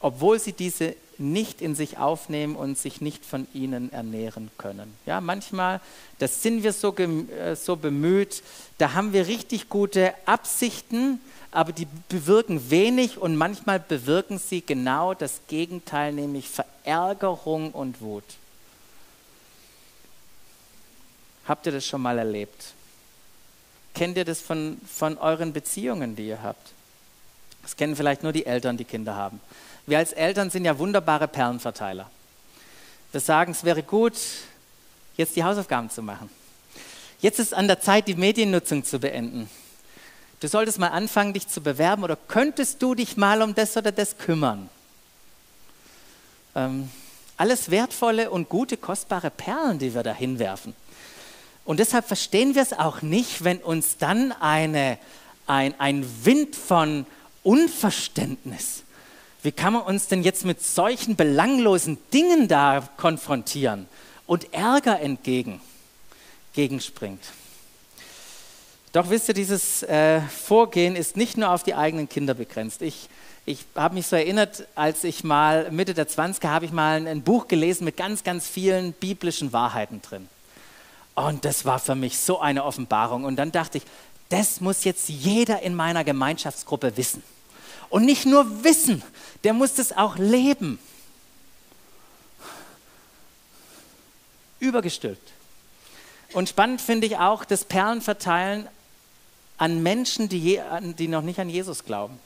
[0.00, 4.94] Obwohl sie diese nicht in sich aufnehmen und sich nicht von ihnen ernähren können.
[5.06, 5.80] Ja, manchmal,
[6.18, 8.42] das sind wir so, äh, so bemüht,
[8.78, 15.14] da haben wir richtig gute Absichten, aber die bewirken wenig und manchmal bewirken sie genau
[15.14, 18.24] das Gegenteil, nämlich Verärgerung und Wut.
[21.46, 22.74] Habt ihr das schon mal erlebt?
[23.96, 26.72] Kennt ihr das von, von euren Beziehungen, die ihr habt?
[27.62, 29.40] Das kennen vielleicht nur die Eltern, die Kinder haben.
[29.86, 32.10] Wir als Eltern sind ja wunderbare Perlenverteiler.
[33.10, 34.12] Wir sagen, es wäre gut,
[35.16, 36.28] jetzt die Hausaufgaben zu machen.
[37.22, 39.48] Jetzt ist an der Zeit, die Mediennutzung zu beenden.
[40.40, 43.92] Du solltest mal anfangen, dich zu bewerben oder könntest du dich mal um das oder
[43.92, 44.68] das kümmern?
[46.54, 46.90] Ähm,
[47.38, 50.74] alles wertvolle und gute, kostbare Perlen, die wir da hinwerfen.
[51.66, 54.98] Und deshalb verstehen wir es auch nicht, wenn uns dann eine,
[55.46, 57.06] ein, ein Wind von
[57.42, 58.82] Unverständnis
[59.42, 63.86] Wie kann man uns denn jetzt mit solchen belanglosen Dingen da konfrontieren
[64.26, 65.60] und Ärger entgegen
[66.54, 67.22] gegenspringt?
[68.92, 72.82] Doch wisst ihr, dieses äh, Vorgehen ist nicht nur auf die eigenen Kinder begrenzt.
[72.82, 73.08] Ich,
[73.44, 77.06] ich habe mich so erinnert, als ich mal Mitte der 20er habe ich mal ein,
[77.06, 80.28] ein Buch gelesen mit ganz, ganz vielen biblischen Wahrheiten drin.
[81.16, 83.24] Und das war für mich so eine Offenbarung.
[83.24, 83.84] Und dann dachte ich,
[84.28, 87.22] das muss jetzt jeder in meiner Gemeinschaftsgruppe wissen.
[87.88, 89.02] Und nicht nur wissen,
[89.42, 90.78] der muss das auch leben.
[94.60, 95.32] Übergestülpt.
[96.32, 98.68] Und spannend finde ich auch das Perlenverteilen
[99.56, 100.60] an Menschen, die, je,
[100.98, 102.18] die noch nicht an Jesus glauben.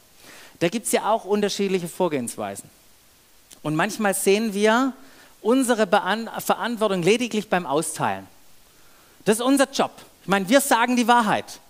[0.59, 2.69] Da gibt es ja auch unterschiedliche Vorgehensweisen.
[3.63, 4.95] Und manchmal sehen wir
[5.43, 8.27] unsere Bean Verantwortung lediglich beim Austeilen.
[9.25, 9.93] Das ist unser Job.
[10.23, 11.61] Ich meine, wir sagen die Wahrheit.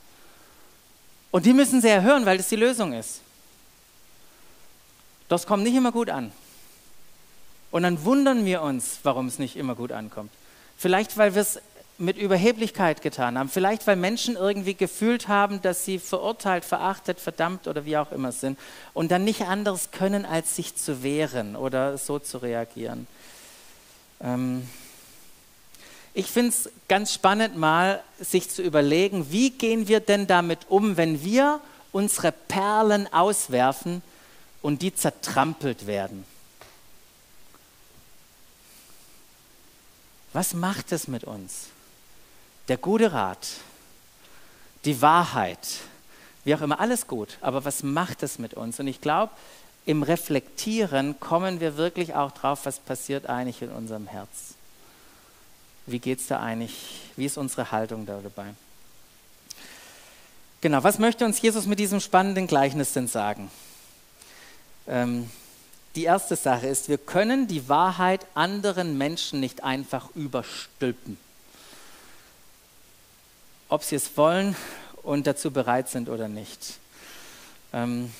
[1.30, 3.20] Und die müssen sie ja hören, weil das die Lösung ist.
[5.28, 6.32] Das kommt nicht immer gut an.
[7.70, 10.32] Und dann wundern wir uns, warum es nicht immer gut ankommt.
[10.76, 11.60] Vielleicht, weil wir es
[11.98, 13.48] mit Überheblichkeit getan haben.
[13.48, 18.32] Vielleicht, weil Menschen irgendwie gefühlt haben, dass sie verurteilt, verachtet, verdammt oder wie auch immer
[18.32, 18.58] sind
[18.94, 23.06] und dann nicht anderes können, als sich zu wehren oder so zu reagieren.
[24.22, 24.66] Ähm
[26.12, 30.96] ich finde es ganz spannend, mal sich zu überlegen, wie gehen wir denn damit um,
[30.96, 31.60] wenn wir
[31.92, 34.02] unsere Perlen auswerfen
[34.62, 36.24] und die zertrampelt werden.
[40.32, 41.66] Was macht es mit uns?
[42.68, 43.48] Der gute Rat,
[44.84, 45.58] die Wahrheit,
[46.44, 48.78] wie auch immer, alles gut, aber was macht es mit uns?
[48.78, 49.32] Und ich glaube,
[49.86, 54.54] im Reflektieren kommen wir wirklich auch drauf, was passiert eigentlich in unserem Herz.
[55.90, 56.74] Wie geht es da eigentlich?
[57.16, 58.54] Wie ist unsere Haltung da dabei?
[60.60, 63.50] Genau, was möchte uns Jesus mit diesem spannenden Gleichnis denn sagen?
[64.86, 65.30] Ähm,
[65.94, 71.18] die erste Sache ist, wir können die Wahrheit anderen Menschen nicht einfach überstülpen.
[73.68, 74.54] Ob sie es wollen
[75.02, 76.78] und dazu bereit sind oder nicht.
[77.72, 78.12] Ähm,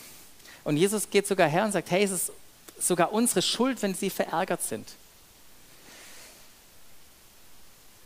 [0.65, 2.33] und Jesus geht sogar her und sagt, hey, es ist
[2.79, 4.89] sogar unsere Schuld, wenn sie verärgert sind.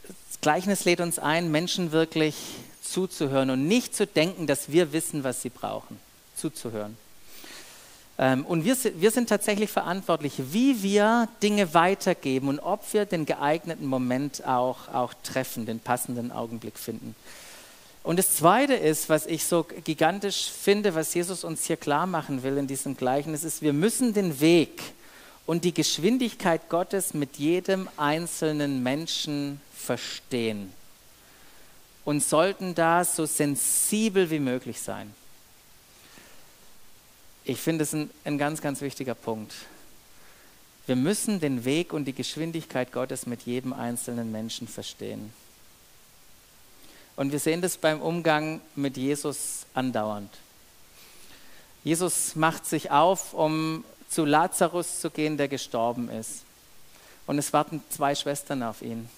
[0.03, 2.35] Das Gleichnis lädt uns ein, Menschen wirklich
[2.83, 5.99] zuzuhören und nicht zu denken, dass wir wissen, was sie brauchen.
[6.37, 6.99] Zuzuhören.
[8.19, 13.25] Ähm, und wir, wir sind tatsächlich verantwortlich, wie wir Dinge weitergeben und ob wir den
[13.25, 17.17] geeigneten Moment auch, auch treffen, den passenden Augenblick finden.
[18.03, 22.43] Und das Zweite ist, was ich so gigantisch finde, was Jesus uns hier klar machen
[22.43, 24.83] will in diesem Gleichnis, ist, wir müssen den Weg
[25.47, 30.73] und die Geschwindigkeit Gottes mit jedem einzelnen Menschen verstehen
[32.05, 35.15] und sollten da so sensibel wie möglich sein.
[37.45, 39.55] Ich finde es ein, ein ganz, ganz wichtiger Punkt.
[40.87, 45.33] Wir müssen den Weg und die Geschwindigkeit Gottes mit jedem einzelnen Menschen verstehen.
[47.17, 50.31] Und wir sehen das beim Umgang mit Jesus andauernd.
[51.85, 56.43] Jesus macht sich auf, um zu Lazarus zu gehen, der gestorben ist.
[57.27, 59.09] Und es warten zwei Schwestern auf ihn.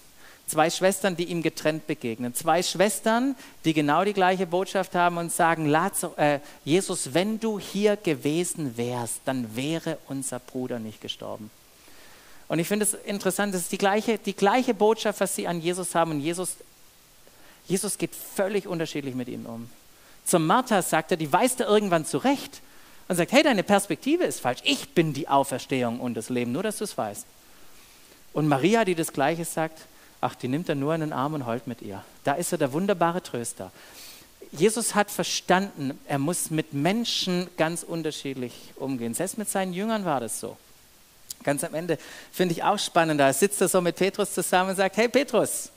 [0.46, 2.32] Zwei Schwestern, die ihm getrennt begegnen.
[2.32, 5.72] Zwei Schwestern, die genau die gleiche Botschaft haben und sagen,
[6.16, 11.50] äh, Jesus, wenn du hier gewesen wärst, dann wäre unser Bruder nicht gestorben.
[12.46, 15.60] Und ich finde es interessant, das ist die gleiche, die gleiche Botschaft, was sie an
[15.60, 16.12] Jesus haben.
[16.12, 16.56] Und Jesus,
[17.66, 19.68] Jesus geht völlig unterschiedlich mit ihnen um.
[20.24, 22.60] Zum Martha sagt er, die weist er irgendwann zurecht
[23.08, 24.60] und sagt, hey, deine Perspektive ist falsch.
[24.62, 27.26] Ich bin die Auferstehung und das Leben, nur dass du es weißt.
[28.32, 29.80] Und Maria, die das Gleiche sagt,
[30.20, 32.02] ach, die nimmt er nur in den Arm und heult mit ihr.
[32.24, 33.70] Da ist er der wunderbare Tröster.
[34.52, 39.14] Jesus hat verstanden, er muss mit Menschen ganz unterschiedlich umgehen.
[39.14, 40.56] Selbst mit seinen Jüngern war das so.
[41.42, 41.98] Ganz am Ende
[42.32, 45.70] finde ich auch spannend, da sitzt er so mit Petrus zusammen und sagt, hey Petrus,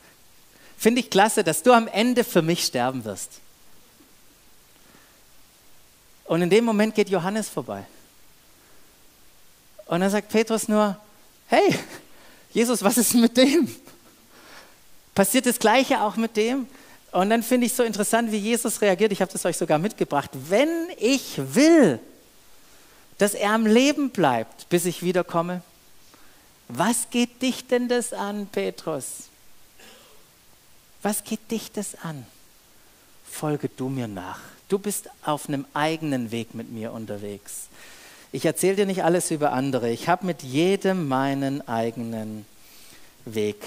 [0.78, 3.40] finde ich klasse, dass du am Ende für mich sterben wirst.
[6.26, 7.86] Und in dem Moment geht Johannes vorbei.
[9.88, 10.96] Und dann sagt Petrus nur,
[11.48, 11.76] hey,
[12.52, 13.68] Jesus, was ist mit dem?
[15.20, 16.66] Passiert das Gleiche auch mit dem.
[17.12, 19.12] Und dann finde ich so interessant, wie Jesus reagiert.
[19.12, 20.30] Ich habe das euch sogar mitgebracht.
[20.48, 22.00] Wenn ich will,
[23.18, 25.62] dass er am Leben bleibt, bis ich wiederkomme,
[26.70, 29.28] was geht dich denn das an, Petrus?
[31.02, 32.26] Was geht dich das an?
[33.30, 34.40] Folge du mir nach.
[34.70, 37.68] Du bist auf einem eigenen Weg mit mir unterwegs.
[38.32, 39.90] Ich erzähle dir nicht alles über andere.
[39.90, 42.46] Ich habe mit jedem meinen eigenen
[43.26, 43.58] Weg.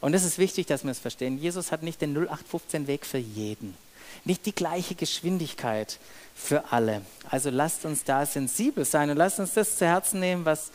[0.00, 1.38] Und es ist wichtig, dass wir es verstehen.
[1.38, 3.76] Jesus hat nicht den 0815-Weg für jeden.
[4.24, 5.98] nicht die gleiche Geschwindigkeit
[6.34, 7.02] für alle.
[7.30, 10.70] Also lasst uns da sensibel sein und lasst uns das zu Herzen nehmen, was,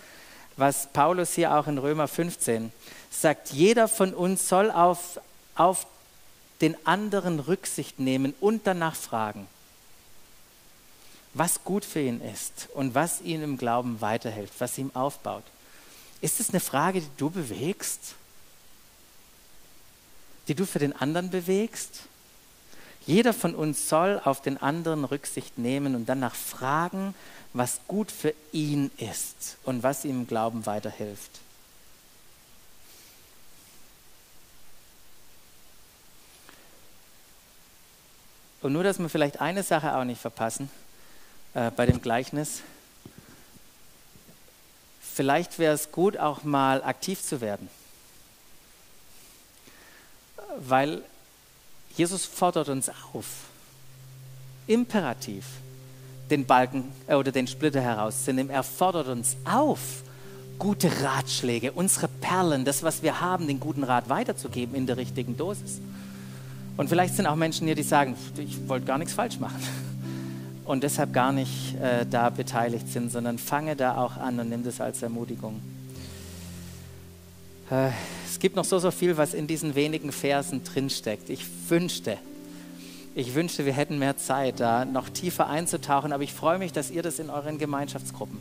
[0.58, 2.72] was Paulus hier auch in Römer 15
[3.12, 3.52] sagt.
[3.52, 5.20] Jeder von uns soll auf,
[5.56, 5.86] auf
[6.62, 9.48] den anderen Rücksicht nehmen und danach fragen,
[11.34, 15.44] was gut für ihn ist und was ihm im Glauben weiterhilft, was ihm aufbaut.
[16.22, 18.16] Ist es eine Frage, die du bewegst?
[20.48, 22.04] Die du für den anderen bewegst?
[23.06, 27.14] Jeder von uns soll auf den anderen Rücksicht nehmen und danach fragen,
[27.54, 31.40] was gut für ihn ist und was ihm im Glauben weiterhilft.
[38.62, 40.70] Und nur, dass wir vielleicht eine Sache auch nicht verpassen
[41.54, 42.62] äh, bei dem Gleichnis.
[45.02, 47.70] Vielleicht wäre es gut, auch mal aktiv zu werden.
[50.60, 51.02] Weil
[51.96, 53.26] Jesus fordert uns auf,
[54.68, 55.46] imperativ
[56.30, 58.52] den Balken äh, oder den Splitter herauszunehmen.
[58.52, 60.04] Er fordert uns auf,
[60.58, 65.38] gute Ratschläge, unsere Perlen, das, was wir haben, den guten Rat weiterzugeben in der richtigen
[65.38, 65.80] Dosis.
[66.78, 69.62] Und vielleicht sind auch Menschen hier, die sagen, ich wollte gar nichts falsch machen
[70.66, 74.64] und deshalb gar nicht äh, da beteiligt sind, sondern fange da auch an und nimm
[74.64, 75.62] das als Ermutigung.
[77.70, 77.90] Äh,
[78.34, 81.30] es gibt noch so, so viel, was in diesen wenigen Versen drinsteckt.
[81.30, 82.18] Ich wünschte,
[83.14, 86.90] ich wünschte, wir hätten mehr Zeit, da noch tiefer einzutauchen, aber ich freue mich, dass
[86.90, 88.40] ihr das in euren Gemeinschaftsgruppen,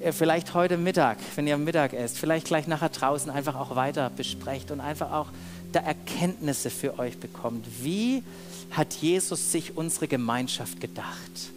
[0.00, 4.10] äh, vielleicht heute Mittag, wenn ihr Mittag esst, vielleicht gleich nachher draußen einfach auch weiter
[4.14, 5.28] besprecht und einfach auch
[5.72, 7.64] da Erkenntnisse für euch bekommt.
[7.80, 8.22] Wie
[8.70, 11.50] hat Jesus sich unsere Gemeinschaft gedacht?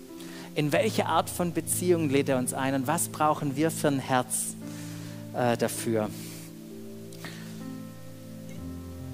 [0.55, 3.99] In welche Art von Beziehung lädt er uns ein und was brauchen wir für ein
[3.99, 4.55] Herz
[5.33, 6.09] äh, dafür?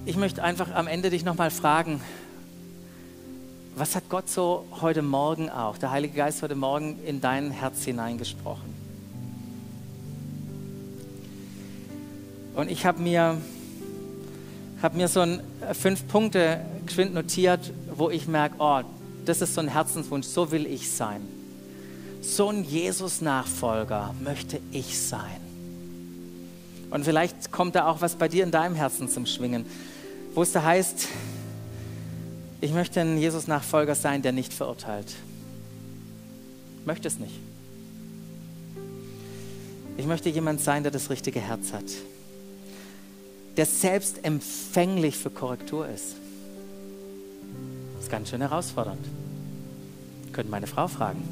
[0.03, 2.01] Ich möchte einfach am Ende dich nochmal fragen,
[3.75, 7.83] was hat Gott so heute Morgen auch, der Heilige Geist heute Morgen in dein Herz
[7.83, 8.73] hineingesprochen?
[12.55, 13.37] Und ich habe mir,
[14.81, 18.81] hab mir so ein äh, fünf Punkte geschwind notiert, wo ich merke, oh,
[19.25, 21.21] das ist so ein Herzenswunsch, so will ich sein.
[22.21, 25.39] So ein Jesus-Nachfolger möchte ich sein.
[26.89, 29.65] Und vielleicht kommt da auch was bei dir in deinem Herzen zum Schwingen
[30.33, 31.07] wo es da heißt,
[32.61, 35.11] ich möchte ein Jesus-Nachfolger sein, der nicht verurteilt.
[36.79, 37.33] Ich möchte es nicht.
[39.97, 41.85] Ich möchte jemand sein, der das richtige Herz hat,
[43.57, 46.15] der selbst empfänglich für Korrektur ist.
[47.95, 49.05] Das ist ganz schön herausfordernd.
[50.31, 51.23] Könnt meine Frau fragen,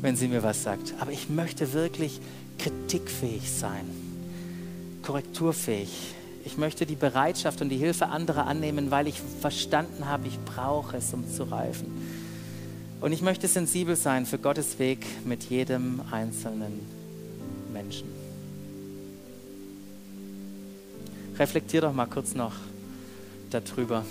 [0.00, 0.94] wenn sie mir was sagt.
[1.00, 2.20] Aber ich möchte wirklich
[2.58, 3.84] kritikfähig sein,
[5.02, 6.14] korrekturfähig,
[6.44, 10.96] ich möchte die Bereitschaft und die Hilfe anderer annehmen, weil ich verstanden habe, ich brauche
[10.96, 11.86] es, um zu reifen.
[13.00, 16.80] Und ich möchte sensibel sein für Gottes Weg mit jedem einzelnen
[17.72, 18.08] Menschen.
[21.38, 22.52] Reflektier doch mal kurz noch
[23.50, 24.04] darüber.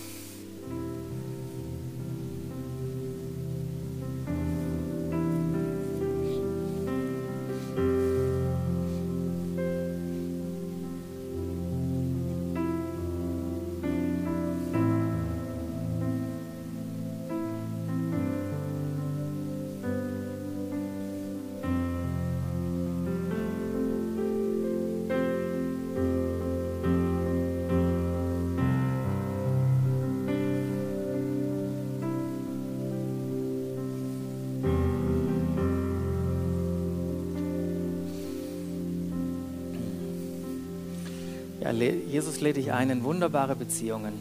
[41.73, 44.13] Jesus lädt dich ein in wunderbare Beziehungen,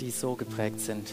[0.00, 1.12] die so geprägt sind.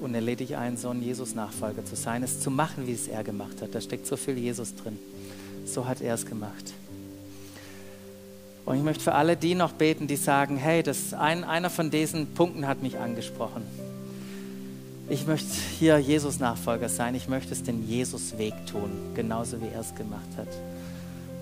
[0.00, 3.08] Und er lädt dich ein, so ein Jesus-Nachfolger zu sein, es zu machen, wie es
[3.08, 3.74] er gemacht hat.
[3.74, 4.98] Da steckt so viel Jesus drin.
[5.66, 6.72] So hat er es gemacht.
[8.64, 11.90] Und ich möchte für alle die noch beten, die sagen, hey, das ein, einer von
[11.90, 13.62] diesen Punkten hat mich angesprochen.
[15.08, 17.14] Ich möchte hier Jesus-Nachfolger sein.
[17.14, 20.48] Ich möchte es den Jesus-Weg tun, genauso wie er es gemacht hat.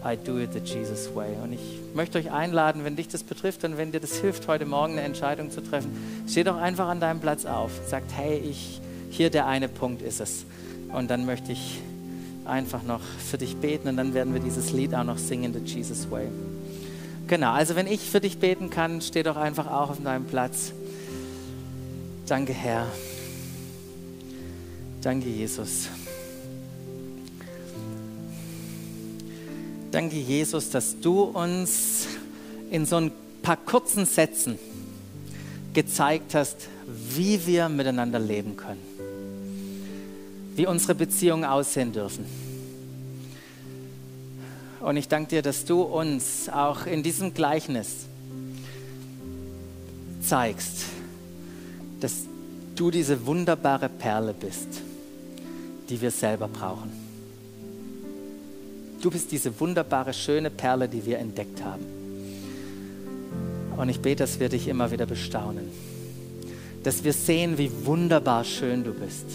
[0.06, 1.34] I do it the Jesus way.
[1.42, 4.64] Und ich möchte euch einladen, wenn dich das betrifft und wenn dir das hilft, heute
[4.64, 5.90] Morgen eine Entscheidung zu treffen,
[6.28, 7.72] steh doch einfach an deinem Platz auf.
[7.88, 8.80] Sagt, hey, ich,
[9.10, 10.44] hier der eine Punkt ist es.
[10.92, 11.80] Und dann möchte ich
[12.44, 15.58] einfach noch für dich beten und dann werden wir dieses Lied auch noch singen, The
[15.58, 16.28] Jesus Way.
[17.26, 20.72] Genau, also wenn ich für dich beten kann, steh doch einfach auch auf deinem Platz.
[22.26, 22.86] Danke, Herr.
[25.02, 25.88] Danke, Jesus.
[29.96, 32.06] Danke, Jesus, dass du uns
[32.70, 34.58] in so ein paar kurzen Sätzen
[35.72, 36.68] gezeigt hast,
[37.14, 38.82] wie wir miteinander leben können,
[40.54, 42.26] wie unsere Beziehungen aussehen dürfen.
[44.80, 48.04] Und ich danke dir, dass du uns auch in diesem Gleichnis
[50.20, 50.84] zeigst,
[52.02, 52.26] dass
[52.74, 54.82] du diese wunderbare Perle bist,
[55.88, 57.05] die wir selber brauchen.
[59.02, 61.84] Du bist diese wunderbare, schöne Perle, die wir entdeckt haben.
[63.76, 65.70] Und ich bete, dass wir dich immer wieder bestaunen.
[66.82, 69.26] Dass wir sehen, wie wunderbar schön du bist.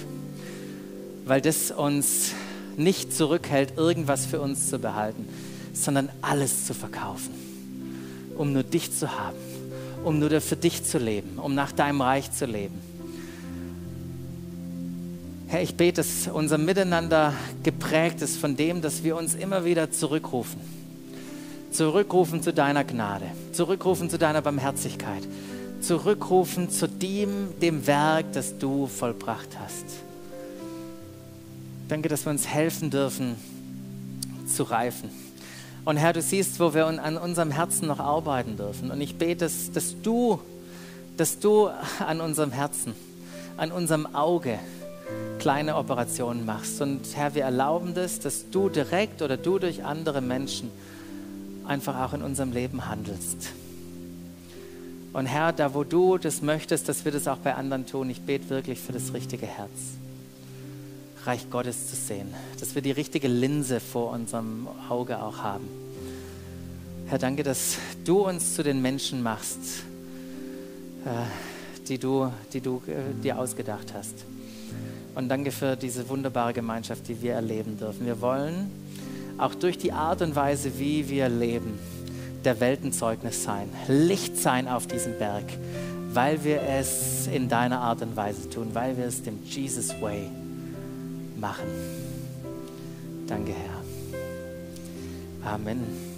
[1.26, 2.32] Weil das uns
[2.78, 5.28] nicht zurückhält, irgendwas für uns zu behalten,
[5.74, 7.34] sondern alles zu verkaufen,
[8.38, 9.38] um nur dich zu haben,
[10.04, 12.91] um nur für dich zu leben, um nach deinem Reich zu leben.
[15.52, 19.92] Herr, ich bete, dass unser Miteinander geprägt ist von dem, dass wir uns immer wieder
[19.92, 20.62] zurückrufen.
[21.74, 25.24] Zurückrufen zu deiner Gnade, zurückrufen zu deiner Barmherzigkeit,
[25.82, 29.84] zurückrufen zu dem, dem Werk, das du vollbracht hast.
[31.90, 33.36] Danke, dass wir uns helfen dürfen
[34.48, 35.10] zu reifen.
[35.84, 38.90] Und Herr, du siehst, wo wir an unserem Herzen noch arbeiten dürfen.
[38.90, 40.40] Und ich bete, dass, dass, du,
[41.18, 41.68] dass du
[42.00, 42.96] an unserem Herzen,
[43.58, 44.58] an unserem Auge,
[45.40, 46.82] kleine Operationen machst.
[46.82, 50.70] Und Herr, wir erlauben das, dass du direkt oder du durch andere Menschen
[51.66, 53.50] einfach auch in unserem Leben handelst.
[55.14, 58.22] Und Herr, da wo du das möchtest, dass wir das auch bei anderen tun, ich
[58.22, 59.70] bete wirklich für das richtige Herz.
[61.26, 65.68] Reich Gottes zu sehen, dass wir die richtige Linse vor unserem Auge auch haben.
[67.08, 69.60] Herr, danke, dass du uns zu den Menschen machst,
[71.06, 71.10] äh,
[71.88, 74.26] die du, die du äh, dir ausgedacht hast.
[75.16, 78.06] Und danke für diese wunderbare Gemeinschaft, die wir erleben dürfen.
[78.06, 78.72] Wir wollen
[79.38, 81.80] auch durch die Art und Weise, wie wir leben,
[82.44, 85.46] der Weltenzeugnis sein, Licht sein auf diesem Berg,
[86.14, 90.30] weil wir es in deiner Art und Weise tun, weil wir es dem Jesus Way
[91.40, 91.68] machen.
[93.28, 95.54] Danke, Herr.
[95.54, 96.11] Amen.